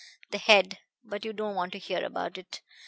[0.31, 0.79] The head...
[1.03, 2.61] but you don't want to hear about it.